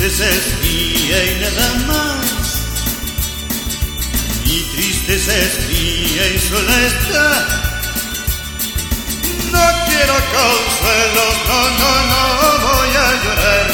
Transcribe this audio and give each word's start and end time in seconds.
tristeza 0.00 0.30
es 0.30 0.46
mía 0.62 1.24
y 1.24 1.40
nada 1.40 1.68
más. 1.86 2.26
Mi 4.46 4.58
tristeza 4.74 5.36
es 5.36 5.68
mía 5.68 6.26
y 6.26 6.38
sola 6.38 6.76
está. 6.86 7.28
No 9.52 9.64
quiero 9.86 10.14
consuelo, 10.36 11.24
no, 11.48 11.60
no, 11.80 11.92
no 12.10 12.50
voy 12.66 12.92
a 12.96 13.08
llorar. 13.24 13.66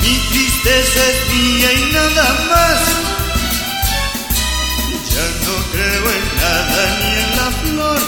Mi 0.00 0.14
tristeza 0.30 1.00
es 1.10 1.18
mía 1.34 1.70
y 1.70 1.92
nada 1.92 2.26
más. 2.50 2.80
Ya 5.12 5.26
no 5.44 5.54
creo 5.72 6.06
en 6.16 6.26
nada 6.40 6.82
ni 6.98 7.10
en 7.20 7.30
la 7.36 7.48
flor. 7.60 8.00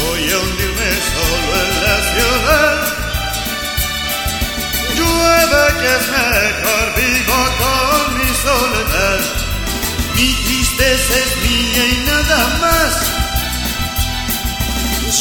Voy 0.00 0.22
a 0.32 0.38
hundirme 0.38 0.61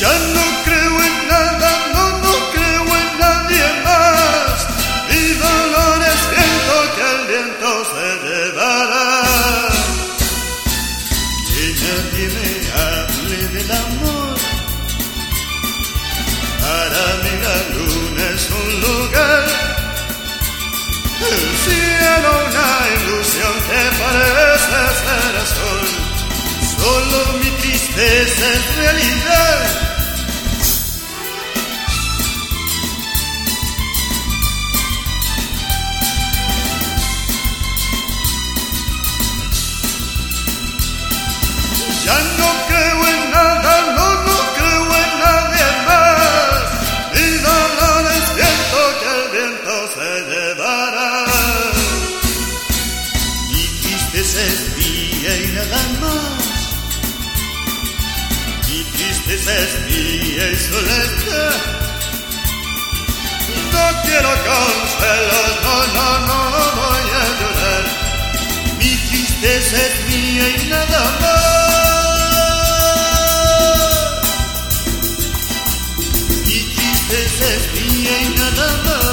Ya 0.01 0.09
no 0.09 0.45
creo 0.65 1.03
en 1.03 1.27
nada, 1.27 1.71
no, 1.93 2.03
no 2.25 2.33
creo 2.53 2.87
en 3.01 3.19
nadie 3.19 3.65
más. 3.85 4.67
Mi 5.07 5.25
dolor 5.45 5.99
es 6.11 6.21
viento 6.33 6.75
que 6.95 7.03
el 7.13 7.21
viento 7.31 7.69
se 7.91 8.07
llevará. 8.25 9.05
Que 11.49 11.65
nadie 11.83 12.25
me 12.35 12.49
hable 12.81 13.39
del 13.53 13.71
amor. 13.71 14.37
Para 16.65 17.03
mí 17.21 17.33
la 17.45 17.57
luna 17.75 18.23
es 18.33 18.45
un 18.49 18.71
lugar. 18.81 19.45
El 21.29 21.43
cielo 21.63 22.29
una 22.47 22.69
ilusión 22.97 23.55
que 23.67 23.81
parece 24.01 24.81
ser 25.03 25.33
azul. 25.45 25.87
Solo 26.79 27.17
mi 27.37 27.51
tristeza 27.61 28.45
es 28.51 28.75
realidad. 28.77 29.90
Llevará. 49.97 51.25
Mi 53.49 53.63
tristeza 53.81 54.39
es 54.41 54.61
mía 54.77 55.31
y 55.37 55.47
nada 55.51 55.81
más. 55.99 56.43
Mi 58.67 58.83
tristeza 58.83 59.51
es 59.57 59.73
mía 59.87 60.51
y 60.51 60.55
soledad. 60.55 61.55
No 63.73 63.83
quiero 64.03 64.29
consuelo, 64.29 65.39
no, 65.63 65.75
no, 65.95 66.07
no 66.27 66.63
voy 66.81 67.07
a 67.19 67.25
llorar. 67.39 67.83
Mi 68.79 68.91
tristeza 69.09 69.77
es 69.77 69.95
mía 70.09 70.45
y 70.49 70.59
nada 70.69 71.01
más. 71.21 71.51
Mi 76.45 76.59
es 77.55 77.63
mía 77.73 78.15
y 78.21 78.29
nada 78.35 78.67
más. 78.85 79.10